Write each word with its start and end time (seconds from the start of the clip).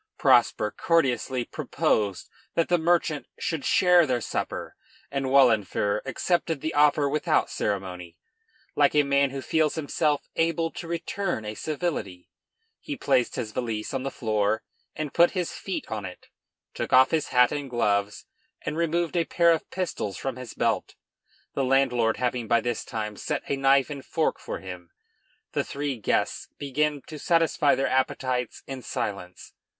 ]Prosper 0.17 0.71
courteously 0.75 1.45
proposed 1.45 2.27
that 2.55 2.69
the 2.69 2.79
merchant 2.79 3.27
should 3.37 3.63
share 3.63 4.07
their 4.07 4.19
supper, 4.19 4.75
and 5.11 5.27
Wahlenfer 5.27 6.01
accepted 6.07 6.59
the 6.59 6.73
offer 6.73 7.07
without 7.07 7.51
ceremony, 7.51 8.17
like 8.75 8.95
a 8.95 9.03
man 9.03 9.29
who 9.29 9.43
feels 9.43 9.75
himself 9.75 10.27
able 10.35 10.71
to 10.71 10.87
return 10.87 11.45
a 11.45 11.53
civility. 11.53 12.31
He 12.79 12.95
placed 12.97 13.35
his 13.35 13.51
valise 13.51 13.93
on 13.93 14.01
the 14.01 14.09
floor 14.09 14.63
and 14.95 15.13
put 15.13 15.33
his 15.37 15.51
feet 15.51 15.85
on 15.91 16.03
it, 16.03 16.29
took 16.73 16.91
off 16.91 17.11
his 17.11 17.27
hat 17.27 17.51
and 17.51 17.69
gloves 17.69 18.25
and 18.63 18.75
removed 18.75 19.15
a 19.15 19.23
pair 19.25 19.51
of 19.51 19.69
pistols 19.69 20.17
from 20.17 20.35
his 20.35 20.55
belt; 20.55 20.95
the 21.53 21.63
landlord 21.63 22.17
having 22.17 22.47
by 22.47 22.59
this 22.59 22.83
time 22.83 23.15
set 23.15 23.43
a 23.51 23.55
knife 23.55 23.91
and 23.91 24.03
fork 24.03 24.39
for 24.39 24.57
him, 24.61 24.89
the 25.51 25.63
three 25.63 25.95
guests 25.95 26.47
began 26.57 27.03
to 27.05 27.19
satisfy 27.19 27.75
their 27.75 27.85
appetites 27.87 28.63
in 28.65 28.81
silence. 28.81 29.53